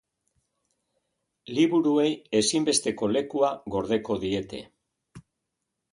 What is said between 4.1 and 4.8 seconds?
diete.